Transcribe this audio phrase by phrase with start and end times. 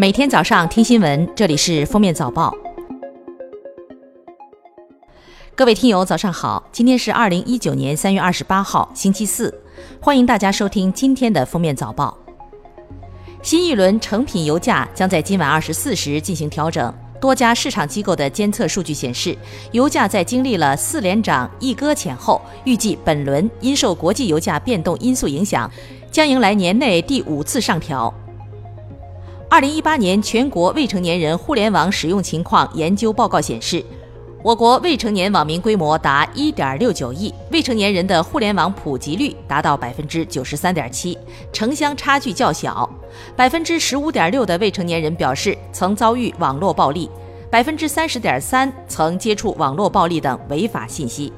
[0.00, 2.56] 每天早上听新闻，这里是封面早报。
[5.54, 6.66] 各位听友，早上好！
[6.72, 9.52] 今天是二零一九年三月二十八号，星期四，
[10.00, 12.16] 欢迎大家收听今天的封面早报。
[13.42, 16.90] 新一轮成品油价将在今晚二十四时进行调整。
[17.20, 19.36] 多家市场机构的监测数据显示，
[19.72, 25.70] 油价在经历了四连涨一搁浅后，预计本轮因受国际油价变动因素影响，
[26.10, 28.10] 将迎来年内第五次上调。
[29.52, 33.84] 二零一八年全国未成年人互联网使用情况研究报告显示，
[34.44, 41.18] 我国未成年网民规模达一点六九亿，未成年人的互联网普及率达到百分之九十三点七，
[41.52, 42.88] 城乡差距较小。
[43.34, 47.10] 百分之十五点六的未成年人表示曾遭遇网络暴力，
[47.50, 51.32] 百分之三十点三曾接触网络暴力等违法信息。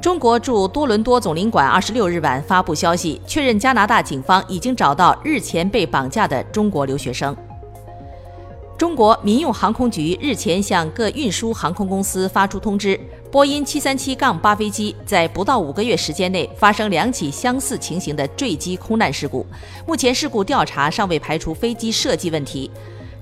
[0.00, 7.36] 中国驻多伦多总领馆二十六日晚发布消息，确认加拿大警方已经找到日前被绑架的中国留学生。
[8.78, 12.98] 中国民用航空局日前向各运输航空公司发出通知，
[13.30, 19.44] 波音七三七杠八飞机在不到五个月时间内发生两起相似情形的坠机空难事故，
[19.86, 22.70] 目前事故调查尚未排除飞机设计问题。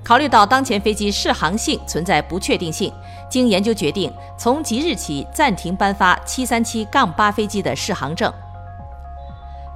[0.03, 2.91] 考虑到当前飞机适航性存在不确定性，
[3.29, 8.31] 经研究决定，从即日起暂停颁发737-8飞机的适航证。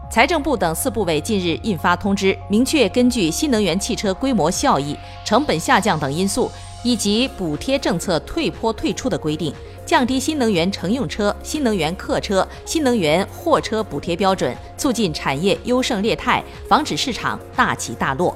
[0.10, 6.52] 财政部等四部委近日印发通知，明确根据新能源汽车规模效益、成本下降等因素，
[6.84, 9.54] 以及补贴政策退坡退出的规定，
[9.86, 18.36] 降低新能源乘用车、新能源客车、新能源货车补贴标准，促进产业优胜劣汰，防止市场大起大落。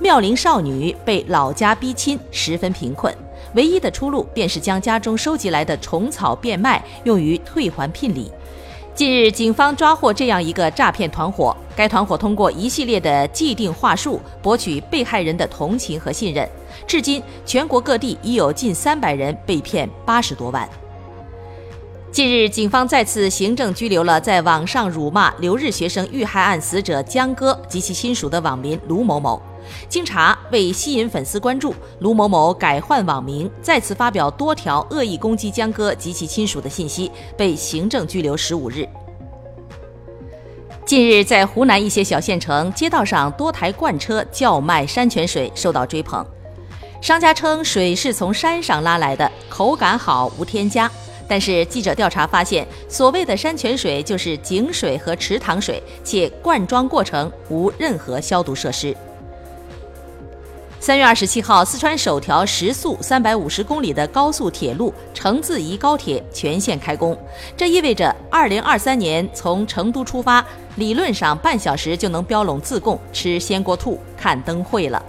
[0.00, 3.14] 妙龄少女被老家逼亲，十分贫困，
[3.54, 8.32] 唯一的出路便是将家中收集来的虫草变卖，用于退还聘礼。
[8.94, 16.48] 近日，警方抓获这样一个诈骗团伙，该团伙通过一系列的既定话术，博取被害人的同情和信任。
[16.86, 20.66] 至今，全国各地已有近三百人被骗八十多万。
[22.10, 29.40] 近日，警方再次行政拘留了在网上辱骂留日学生遇害案死者江歌及其亲属的网民卢某某。
[29.88, 38.88] 经查，为吸引粉丝关注，卢某某改换网名，再次发表多条恶意攻击江歌及其亲属的信息，被行政拘留十五日。
[40.84, 46.24] 近日，在湖南一些小县城街道上，多台罐车叫卖山泉水，受到追捧。
[47.00, 50.90] 商家称水是从山上拉来的，口感好，无添加。
[51.28, 58.96] 但是记者调查发现，所谓的山泉水就是井水和池塘水，且灌装过程无任何消毒设施。
[60.80, 67.14] 三月二十七号，四川首条时速三百五十公里的高速铁路成自宜高铁全线开工，
[67.54, 70.42] 这意味着二零二三年从成都出发，
[70.76, 75.04] 理论上半小时就能标拢自贡吃鲜锅兔、看灯会了。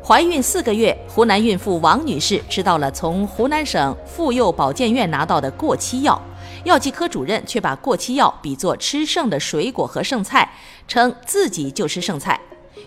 [0.00, 6.22] 怀孕四个月，湖南孕妇王女士吃到了从湖南省妇幼保健院拿到的过期药，
[6.62, 10.48] 药剂科主任却把过期药比作吃剩的水果和剩菜，
[10.86, 12.40] 称自己就吃剩菜。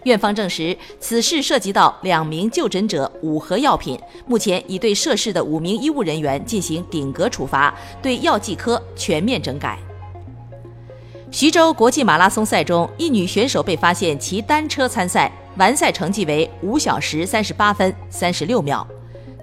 [0.04, 9.78] 院方证实，此事涉及到两名就诊者五盒药品，目前已对涉事的五名医务人员进行顶格处罚，对药剂科全面整改。
[11.32, 15.32] 徐州国际马拉松赛中，一女选手被发现骑单车参赛。
[15.58, 18.88] 完赛成绩为五小时三十八分三十六秒，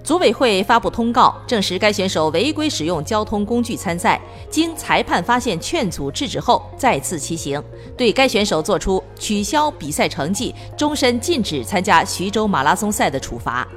[0.07, 4.17] 组委会发布通告证实该选手违规使用交通工具参赛，
[4.49, 7.61] 经裁判发现劝阻制止后再次骑行，
[7.97, 13.67] 对该选手作出取消比赛成绩、终身禁止参加徐州马拉松赛的处罚。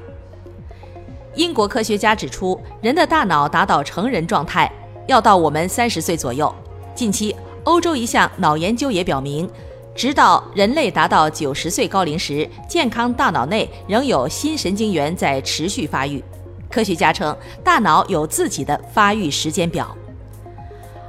[1.34, 4.70] 英国科学家指出，人的大脑达到成人状态
[5.08, 6.54] 要到我们三十岁左右。
[6.94, 9.50] 近期，欧洲一项脑研究也表明。
[10.00, 16.24] 直到人类达到九十岁高龄时，健康大脑内仍有新神经元在持续发育。
[16.70, 19.94] 科学家称，大脑有自己的发育时间表。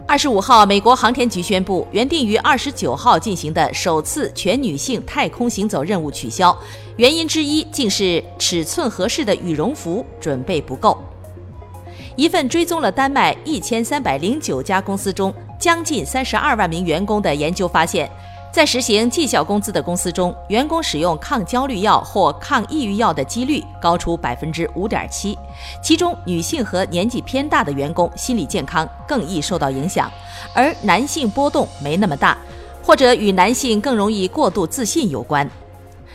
[0.05, 6.53] 二十五号，美国航天局宣布，原定于二十九号进行的首次全女性太空行走任务取消，
[6.97, 11.01] 原因之一竟是尺寸合适的羽绒服准备不够。
[12.17, 18.11] 一份追踪了丹麦一千三百零九家公司中将近三十二万名员工的研究发现。
[18.51, 25.37] 在实行绩效工资的公司中，员工使用抗焦虑药或抗抑郁药的几率高出百分之五点七。
[25.81, 30.11] 其中，女性和年纪偏大的员工心理健康更易受到影响，
[30.53, 32.37] 而男性波动没那么大，
[32.83, 35.49] 或者与男性更容易过度自信有关。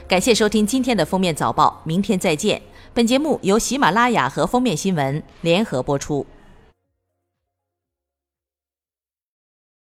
[0.07, 2.61] 感谢收听今天的封面早报，明天再见。
[2.93, 6.25] 本节目由喜马拉雅和封面新闻联合播出。